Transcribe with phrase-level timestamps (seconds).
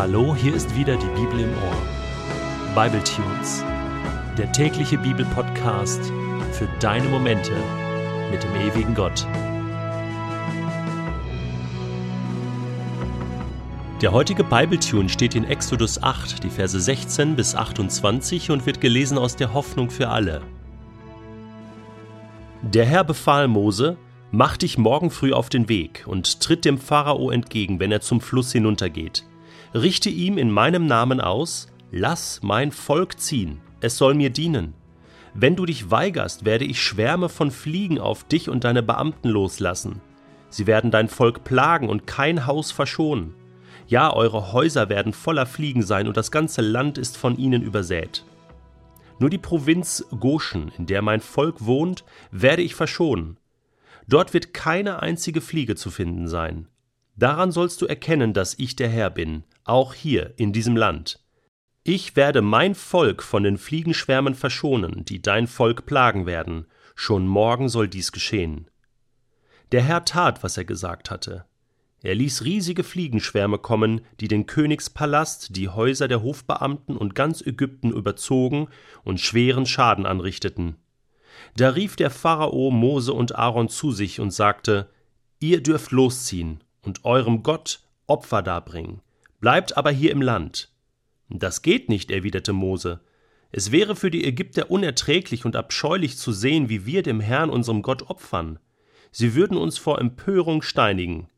[0.00, 2.74] Hallo, hier ist wieder die Bibel im Ohr.
[2.74, 3.62] Bible Tunes,
[4.38, 6.00] der tägliche Bibelpodcast
[6.52, 7.52] für deine Momente
[8.30, 9.26] mit dem ewigen Gott.
[14.00, 19.18] Der heutige Bibletune steht in Exodus 8, die Verse 16 bis 28 und wird gelesen
[19.18, 20.40] aus der Hoffnung für alle.
[22.62, 23.98] Der Herr befahl Mose,
[24.32, 28.20] Mach dich morgen früh auf den Weg und tritt dem Pharao entgegen, wenn er zum
[28.22, 29.24] Fluss hinuntergeht
[29.74, 34.74] richte ihm in meinem Namen aus, lass mein Volk ziehen, es soll mir dienen.
[35.34, 40.00] Wenn du dich weigerst, werde ich Schwärme von Fliegen auf dich und deine Beamten loslassen.
[40.48, 43.34] Sie werden dein Volk plagen und kein Haus verschonen.
[43.86, 48.24] Ja, eure Häuser werden voller Fliegen sein und das ganze Land ist von ihnen übersät.
[49.20, 53.36] Nur die Provinz Goshen, in der mein Volk wohnt, werde ich verschonen.
[54.08, 56.66] Dort wird keine einzige Fliege zu finden sein.
[57.20, 61.20] Daran sollst du erkennen, dass ich der Herr bin, auch hier in diesem Land.
[61.84, 67.68] Ich werde mein Volk von den Fliegenschwärmen verschonen, die dein Volk plagen werden, schon morgen
[67.68, 68.70] soll dies geschehen.
[69.70, 71.44] Der Herr tat, was er gesagt hatte.
[72.02, 77.90] Er ließ riesige Fliegenschwärme kommen, die den Königspalast, die Häuser der Hofbeamten und ganz Ägypten
[77.90, 78.68] überzogen
[79.04, 80.76] und schweren Schaden anrichteten.
[81.54, 84.88] Da rief der Pharao Mose und Aaron zu sich und sagte:
[85.38, 89.00] Ihr dürft losziehen und eurem Gott Opfer darbringen,
[89.40, 90.70] bleibt aber hier im Land.
[91.28, 93.00] Das geht nicht, erwiderte Mose.
[93.52, 97.82] Es wäre für die Ägypter unerträglich und abscheulich zu sehen, wie wir dem Herrn unserem
[97.82, 98.58] Gott opfern.
[99.12, 101.28] Sie würden uns vor Empörung steinigen.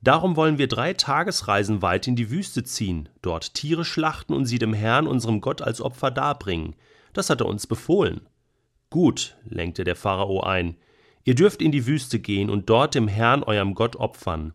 [0.00, 4.58] Darum wollen wir drei Tagesreisen weit in die Wüste ziehen, dort Tiere schlachten und sie
[4.58, 6.76] dem Herrn unserem Gott als Opfer darbringen.
[7.12, 8.20] Das hat er uns befohlen.
[8.90, 10.76] Gut, lenkte der Pharao ein,
[11.28, 14.54] Ihr dürft in die Wüste gehen und dort dem Herrn eurem Gott opfern.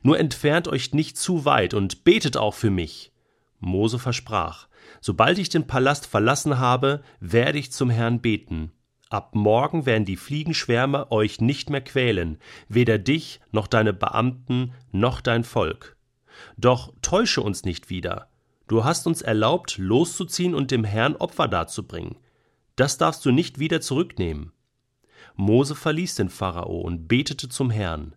[0.00, 3.12] Nur entfernt euch nicht zu weit und betet auch für mich.
[3.60, 4.68] Mose versprach,
[5.02, 8.72] sobald ich den Palast verlassen habe, werde ich zum Herrn beten.
[9.10, 12.38] Ab morgen werden die Fliegenschwärme euch nicht mehr quälen,
[12.70, 15.98] weder dich noch deine Beamten noch dein Volk.
[16.56, 18.30] Doch täusche uns nicht wieder.
[18.66, 22.16] Du hast uns erlaubt, loszuziehen und dem Herrn Opfer darzubringen.
[22.76, 24.52] Das darfst du nicht wieder zurücknehmen.
[25.38, 28.16] Mose verließ den Pharao und betete zum Herrn.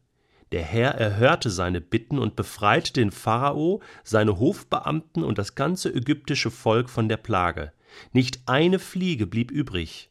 [0.51, 6.49] Der Herr erhörte seine Bitten und befreite den Pharao, seine Hofbeamten und das ganze ägyptische
[6.49, 7.73] Volk von der Plage.
[8.11, 10.09] Nicht eine Fliege blieb übrig.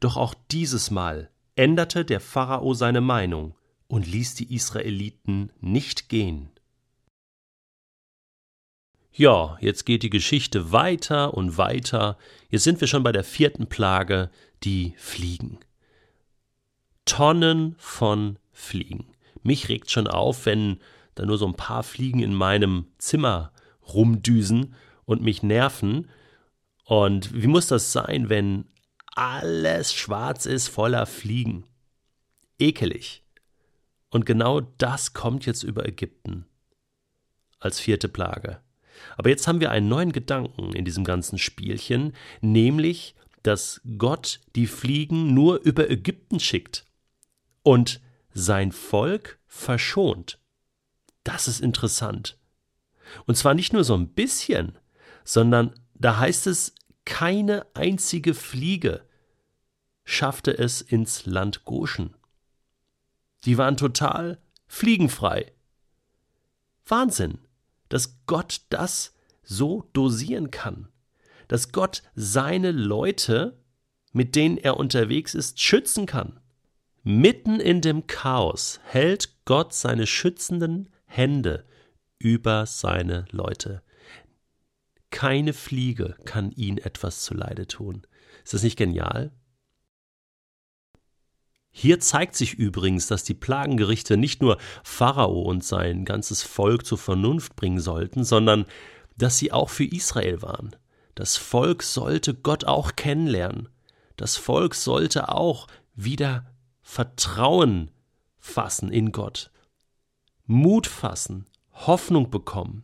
[0.00, 3.54] Doch auch dieses Mal änderte der Pharao seine Meinung
[3.86, 6.48] und ließ die Israeliten nicht gehen.
[9.12, 12.16] Ja, jetzt geht die Geschichte weiter und weiter.
[12.48, 14.30] Jetzt sind wir schon bei der vierten Plage,
[14.62, 15.58] die Fliegen.
[17.10, 19.04] Tonnen von Fliegen.
[19.42, 20.78] Mich regt schon auf, wenn
[21.16, 23.52] da nur so ein paar Fliegen in meinem Zimmer
[23.92, 24.76] rumdüsen
[25.06, 26.08] und mich nerven.
[26.84, 28.66] Und wie muss das sein, wenn
[29.16, 31.64] alles schwarz ist voller Fliegen?
[32.60, 33.24] Ekelig.
[34.10, 36.46] Und genau das kommt jetzt über Ägypten
[37.58, 38.60] als vierte Plage.
[39.16, 44.68] Aber jetzt haben wir einen neuen Gedanken in diesem ganzen Spielchen, nämlich, dass Gott die
[44.68, 46.86] Fliegen nur über Ägypten schickt
[47.70, 48.00] und
[48.32, 50.40] sein Volk verschont.
[51.22, 52.36] Das ist interessant.
[53.26, 54.76] Und zwar nicht nur so ein bisschen,
[55.22, 59.06] sondern da heißt es, keine einzige Fliege
[60.02, 62.16] schaffte es ins Land Goshen.
[63.44, 65.52] Die waren total fliegenfrei.
[66.84, 67.38] Wahnsinn,
[67.88, 69.14] dass Gott das
[69.44, 70.88] so dosieren kann,
[71.46, 73.62] dass Gott seine Leute,
[74.10, 76.39] mit denen er unterwegs ist, schützen kann.
[77.02, 81.64] Mitten in dem Chaos hält Gott seine schützenden Hände
[82.18, 83.82] über seine Leute.
[85.10, 88.06] Keine Fliege kann ihn etwas zuleide tun.
[88.44, 89.32] Ist das nicht genial?
[91.70, 96.98] Hier zeigt sich übrigens, dass die Plagengerichte nicht nur Pharao und sein ganzes Volk zur
[96.98, 98.66] Vernunft bringen sollten, sondern
[99.16, 100.76] dass sie auch für Israel waren.
[101.14, 103.68] Das Volk sollte Gott auch kennenlernen.
[104.16, 106.44] Das Volk sollte auch wieder
[106.82, 107.90] Vertrauen
[108.38, 109.50] fassen in Gott,
[110.46, 112.82] Mut fassen, Hoffnung bekommen.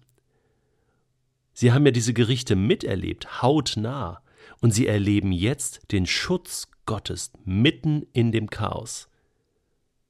[1.53, 4.23] Sie haben ja diese Gerichte miterlebt, hautnah,
[4.61, 9.09] und sie erleben jetzt den Schutz Gottes mitten in dem Chaos.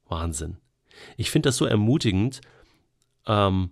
[0.07, 0.57] Wahnsinn.
[1.15, 2.41] Ich finde das so ermutigend,
[3.25, 3.71] ähm,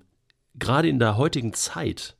[0.55, 2.17] gerade in der heutigen Zeit.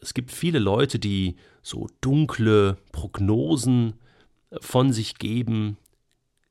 [0.00, 3.94] Es gibt viele Leute, die so dunkle Prognosen
[4.60, 5.76] von sich geben,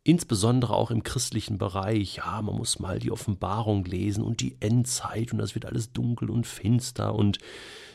[0.09, 5.31] insbesondere auch im christlichen Bereich, ja, man muss mal die Offenbarung lesen und die Endzeit
[5.31, 7.39] und das wird alles dunkel und finster und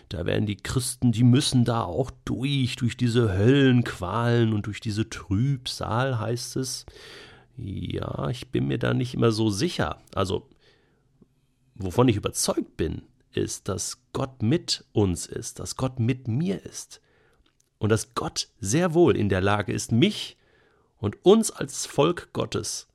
[0.09, 5.09] da werden die Christen, die müssen da auch durch, durch diese Höllenqualen und durch diese
[5.09, 6.87] Trübsal, heißt es.
[7.57, 9.99] Ja, ich bin mir da nicht immer so sicher.
[10.15, 10.49] Also,
[11.75, 13.03] wovon ich überzeugt bin,
[13.33, 17.01] ist, dass Gott mit uns ist, dass Gott mit mir ist.
[17.79, 20.37] Und dass Gott sehr wohl in der Lage ist, mich
[20.99, 22.89] und uns als Volk Gottes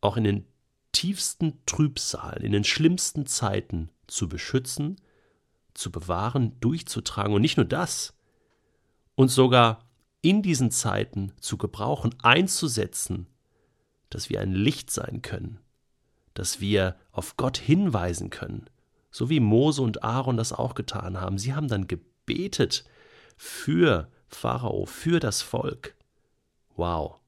[0.00, 0.46] auch in den
[0.92, 4.96] tiefsten Trübsalen, in den schlimmsten Zeiten zu beschützen,
[5.74, 8.14] zu bewahren, durchzutragen und nicht nur das,
[9.14, 9.84] uns sogar
[10.22, 13.26] in diesen Zeiten zu gebrauchen, einzusetzen,
[14.10, 15.60] dass wir ein Licht sein können,
[16.34, 18.68] dass wir auf Gott hinweisen können,
[19.10, 21.38] so wie Mose und Aaron das auch getan haben.
[21.38, 22.84] Sie haben dann gebetet
[23.36, 25.94] für Pharao, für das Volk.
[26.76, 27.20] Wow.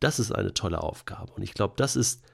[0.00, 1.32] Das ist eine tolle Aufgabe.
[1.32, 2.24] Und ich glaube, das ist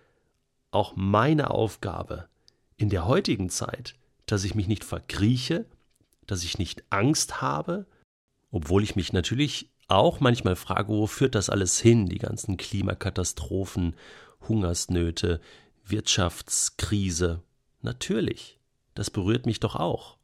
[0.70, 2.28] auch meine Aufgabe
[2.76, 3.94] in der heutigen Zeit,
[4.26, 5.66] dass ich mich nicht verkrieche,
[6.26, 7.86] dass ich nicht Angst habe,
[8.50, 13.96] obwohl ich mich natürlich auch manchmal frage, wo führt das alles hin, die ganzen Klimakatastrophen,
[14.48, 15.40] Hungersnöte,
[15.84, 17.42] Wirtschaftskrise.
[17.82, 18.58] Natürlich,
[18.94, 20.16] das berührt mich doch auch.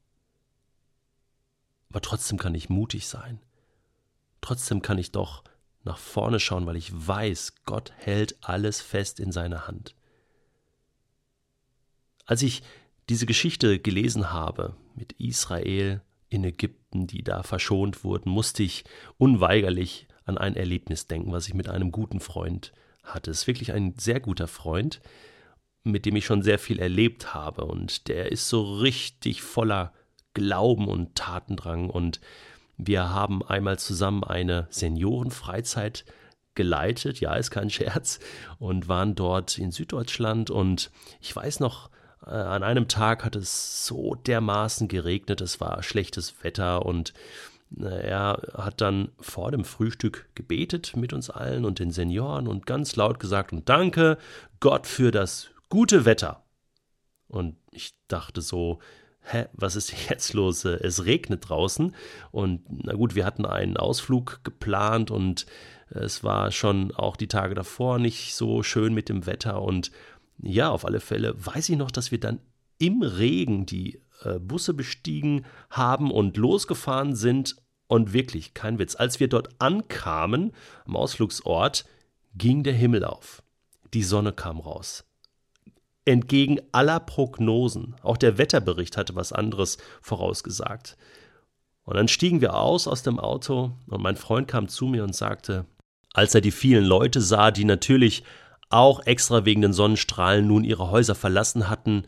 [1.90, 3.40] Aber trotzdem kann ich mutig sein.
[4.40, 5.42] Trotzdem kann ich doch
[5.86, 9.94] nach vorne schauen, weil ich weiß, Gott hält alles fest in seiner Hand.
[12.26, 12.62] Als ich
[13.08, 18.84] diese Geschichte gelesen habe mit Israel in Ägypten, die da verschont wurden, musste ich
[19.16, 22.72] unweigerlich an ein Erlebnis denken, was ich mit einem guten Freund
[23.04, 23.30] hatte.
[23.30, 25.00] Es ist wirklich ein sehr guter Freund,
[25.84, 29.92] mit dem ich schon sehr viel erlebt habe und der ist so richtig voller
[30.34, 32.20] Glauben und Tatendrang und
[32.76, 36.04] wir haben einmal zusammen eine Seniorenfreizeit
[36.54, 38.18] geleitet, ja, ist kein Scherz,
[38.58, 40.50] und waren dort in Süddeutschland.
[40.50, 40.90] Und
[41.20, 41.90] ich weiß noch,
[42.26, 46.84] äh, an einem Tag hat es so dermaßen geregnet, es war schlechtes Wetter.
[46.84, 47.12] Und
[47.78, 52.66] äh, er hat dann vor dem Frühstück gebetet mit uns allen und den Senioren und
[52.66, 54.18] ganz laut gesagt und danke
[54.60, 56.44] Gott für das gute Wetter.
[57.28, 58.78] Und ich dachte so,
[59.26, 60.64] hä, was ist jetzt los?
[60.64, 61.94] Es regnet draußen
[62.30, 65.46] und na gut, wir hatten einen Ausflug geplant und
[65.88, 69.90] es war schon auch die Tage davor nicht so schön mit dem Wetter und
[70.38, 72.40] ja, auf alle Fälle weiß ich noch, dass wir dann
[72.78, 77.56] im Regen die äh, Busse bestiegen haben und losgefahren sind.
[77.88, 80.52] Und wirklich, kein Witz, als wir dort ankamen
[80.86, 81.84] am Ausflugsort,
[82.34, 83.42] ging der Himmel auf.
[83.94, 85.04] Die Sonne kam raus.
[86.06, 87.96] Entgegen aller Prognosen.
[88.02, 90.96] Auch der Wetterbericht hatte was anderes vorausgesagt.
[91.82, 95.14] Und dann stiegen wir aus aus dem Auto und mein Freund kam zu mir und
[95.14, 95.66] sagte,
[96.14, 98.24] als er die vielen Leute sah, die natürlich
[98.68, 102.06] auch extra wegen den Sonnenstrahlen nun ihre Häuser verlassen hatten.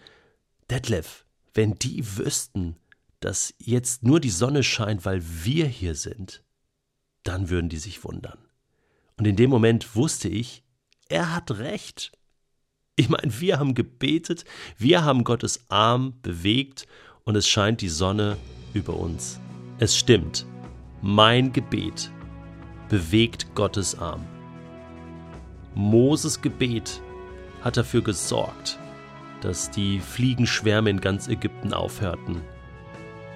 [0.70, 1.24] Detlef,
[1.54, 2.76] wenn die wüssten,
[3.20, 6.42] dass jetzt nur die Sonne scheint, weil wir hier sind,
[7.22, 8.38] dann würden die sich wundern.
[9.16, 10.64] Und in dem Moment wusste ich,
[11.08, 12.12] er hat recht.
[12.98, 14.44] Ich meine, wir haben gebetet,
[14.76, 16.88] wir haben Gottes Arm bewegt
[17.22, 18.36] und es scheint die Sonne
[18.74, 19.38] über uns.
[19.78, 20.46] Es stimmt,
[21.00, 22.10] mein Gebet
[22.88, 24.26] bewegt Gottes Arm.
[25.76, 27.00] Moses Gebet
[27.62, 28.80] hat dafür gesorgt,
[29.42, 32.40] dass die Fliegenschwärme in ganz Ägypten aufhörten.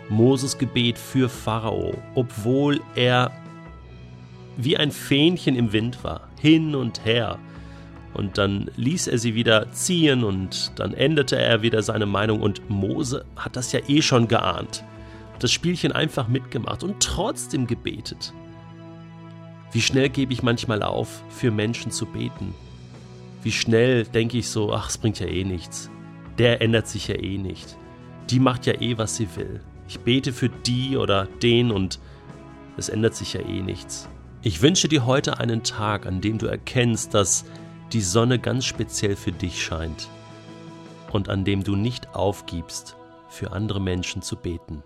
[0.09, 3.31] Moses Gebet für Pharao, obwohl er
[4.57, 7.39] wie ein Fähnchen im Wind war, hin und her.
[8.15, 12.69] Und dann ließ er sie wieder ziehen und dann änderte er wieder seine Meinung und
[12.69, 14.85] Mose hat das ja eh schon geahnt.
[15.39, 18.33] Das Spielchen einfach mitgemacht und trotzdem gebetet.
[19.73, 22.55] Wie schnell gebe ich manchmal auf, für Menschen zu beten?
[23.43, 25.91] Wie schnell denke ich so, ach, es bringt ja eh nichts.
[26.39, 27.77] Der ändert sich ja eh nicht.
[28.31, 29.61] Die macht ja eh, was sie will.
[29.89, 31.99] Ich bete für die oder den und
[32.77, 34.09] es ändert sich ja eh nichts.
[34.43, 37.45] Ich wünsche dir heute einen Tag, an dem du erkennst, dass
[37.93, 40.09] die Sonne ganz speziell für dich scheint
[41.13, 42.97] und an dem du nicht aufgibst,
[43.29, 44.83] für andere Menschen zu beten.